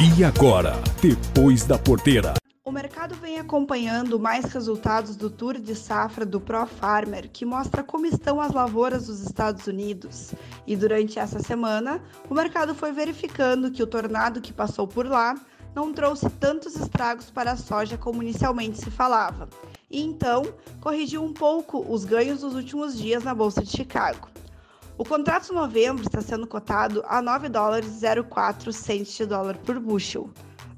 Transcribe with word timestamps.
E 0.00 0.22
agora, 0.22 0.74
depois 1.02 1.64
da 1.64 1.76
porteira. 1.76 2.34
O 2.64 2.70
mercado 2.70 3.16
vem 3.16 3.40
acompanhando 3.40 4.16
mais 4.16 4.44
resultados 4.44 5.16
do 5.16 5.28
Tour 5.28 5.58
de 5.58 5.74
Safra 5.74 6.24
do 6.24 6.40
Pro 6.40 6.64
Farmer, 6.66 7.28
que 7.28 7.44
mostra 7.44 7.82
como 7.82 8.06
estão 8.06 8.40
as 8.40 8.52
lavouras 8.52 9.08
dos 9.08 9.20
Estados 9.20 9.66
Unidos. 9.66 10.36
E 10.64 10.76
durante 10.76 11.18
essa 11.18 11.40
semana, 11.40 12.00
o 12.30 12.34
mercado 12.34 12.76
foi 12.76 12.92
verificando 12.92 13.72
que 13.72 13.82
o 13.82 13.88
tornado 13.88 14.40
que 14.40 14.52
passou 14.52 14.86
por 14.86 15.04
lá 15.04 15.34
não 15.74 15.92
trouxe 15.92 16.30
tantos 16.30 16.76
estragos 16.76 17.28
para 17.28 17.50
a 17.50 17.56
soja 17.56 17.98
como 17.98 18.22
inicialmente 18.22 18.78
se 18.78 18.92
falava. 18.92 19.48
E 19.90 20.00
então, 20.00 20.44
corrigiu 20.80 21.24
um 21.24 21.32
pouco 21.32 21.84
os 21.92 22.04
ganhos 22.04 22.42
dos 22.42 22.54
últimos 22.54 22.96
dias 22.96 23.24
na 23.24 23.34
Bolsa 23.34 23.64
de 23.64 23.70
Chicago. 23.70 24.28
O 24.98 25.04
contrato 25.04 25.46
de 25.46 25.52
novembro 25.52 26.02
está 26.02 26.20
sendo 26.20 26.44
cotado 26.44 27.04
a 27.06 27.22
9 27.22 27.48
dólares 27.48 28.00
04 28.28 28.72
centes 28.72 29.16
de 29.16 29.26
dólar 29.26 29.56
por 29.58 29.78
bushel. 29.78 30.28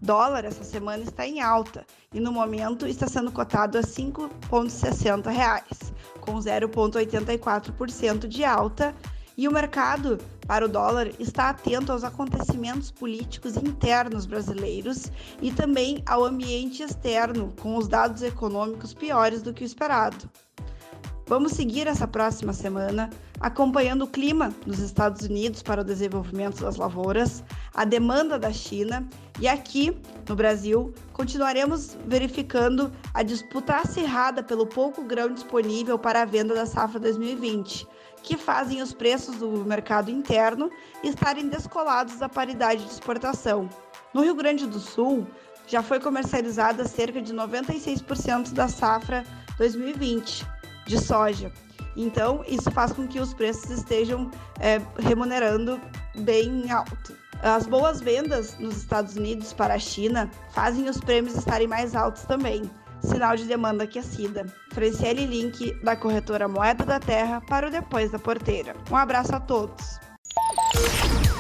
Dólar 0.02 0.45
essa 0.45 0.62
semana 0.62 1.02
está 1.02 1.27
em 1.27 1.41
alta 1.41 1.87
e 2.12 2.20
no 2.20 2.30
momento 2.30 2.87
está 2.87 3.09
sendo 3.09 3.33
cotado 3.33 3.78
a 3.78 3.80
R$ 3.80 3.87
5,60, 3.87 5.73
com 6.20 6.34
0,84% 6.34 8.28
de 8.28 8.45
alta, 8.45 8.95
e 9.38 9.48
o 9.48 9.52
mercado 9.52 10.19
para 10.47 10.66
o 10.66 10.69
dólar 10.69 11.11
está 11.19 11.48
atento 11.48 11.91
aos 11.91 12.05
acontecimentos 12.05 12.91
políticos 12.91 13.56
internos 13.56 14.27
brasileiros 14.27 15.11
e 15.41 15.50
também 15.50 16.02
ao 16.05 16.27
ambiente 16.27 16.83
externo, 16.83 17.55
com 17.59 17.75
os 17.75 17.89
dados 17.89 18.20
econômicos 18.23 18.92
piores 18.92 19.41
do 19.41 19.55
que 19.55 19.64
o 19.64 19.66
esperado. 19.66 20.28
Vamos 21.30 21.52
seguir 21.52 21.87
essa 21.87 22.09
próxima 22.09 22.52
semana 22.52 23.09
acompanhando 23.39 24.02
o 24.02 24.09
clima 24.09 24.52
nos 24.66 24.80
Estados 24.80 25.25
Unidos 25.25 25.62
para 25.62 25.83
o 25.83 25.84
desenvolvimento 25.84 26.61
das 26.61 26.75
lavouras, 26.75 27.45
a 27.73 27.84
demanda 27.84 28.37
da 28.37 28.53
China 28.53 29.09
e 29.39 29.47
aqui 29.47 29.97
no 30.29 30.34
Brasil 30.34 30.93
continuaremos 31.12 31.97
verificando 32.05 32.91
a 33.14 33.22
disputa 33.22 33.77
acirrada 33.77 34.42
pelo 34.42 34.67
pouco 34.67 35.05
grão 35.05 35.33
disponível 35.33 35.97
para 35.97 36.22
a 36.22 36.25
venda 36.25 36.53
da 36.53 36.67
safra 36.67 36.98
2020, 36.98 37.87
que 38.25 38.37
fazem 38.37 38.83
os 38.83 38.92
preços 38.92 39.37
do 39.37 39.65
mercado 39.65 40.11
interno 40.11 40.69
estarem 41.00 41.47
descolados 41.48 42.17
da 42.17 42.28
paridade 42.28 42.84
de 42.84 42.91
exportação. 42.91 43.70
No 44.12 44.25
Rio 44.25 44.34
Grande 44.34 44.67
do 44.67 44.81
Sul, 44.81 45.25
já 45.69 45.81
foi 45.81 46.00
comercializada 46.00 46.84
cerca 46.89 47.22
de 47.22 47.33
96% 47.33 48.53
da 48.53 48.67
safra 48.67 49.25
2020 49.59 50.59
de 50.91 50.98
soja. 50.98 51.52
Então, 51.96 52.44
isso 52.46 52.70
faz 52.70 52.92
com 52.92 53.06
que 53.06 53.20
os 53.20 53.33
preços 53.33 53.70
estejam 53.70 54.30
é, 54.58 54.80
remunerando 54.98 55.80
bem 56.16 56.70
alto. 56.70 57.14
As 57.42 57.66
boas 57.66 58.00
vendas 58.00 58.58
nos 58.58 58.77
Estados 58.77 59.16
Unidos 59.16 59.52
para 59.52 59.74
a 59.74 59.78
China 59.78 60.30
fazem 60.52 60.88
os 60.88 60.98
prêmios 60.98 61.36
estarem 61.36 61.66
mais 61.66 61.94
altos 61.94 62.22
também. 62.24 62.70
Sinal 63.02 63.34
de 63.34 63.44
demanda 63.44 63.84
aquecida. 63.84 64.44
Franciele 64.72 65.24
Link, 65.24 65.72
da 65.82 65.97
corretora 65.97 66.47
Moeda 66.47 66.84
da 66.84 67.00
Terra, 67.00 67.41
para 67.41 67.69
o 67.69 67.70
Depois 67.70 68.10
da 68.10 68.19
Porteira. 68.19 68.75
Um 68.91 68.97
abraço 68.97 69.34
a 69.34 69.41
todos. 69.41 69.98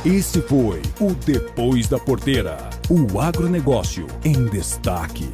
Esse 0.06 0.40
foi 0.40 0.80
o 0.98 1.12
Depois 1.12 1.86
da 1.86 1.98
Porteira. 1.98 2.56
O 2.88 3.20
agronegócio 3.20 4.06
em 4.24 4.46
destaque. 4.46 5.28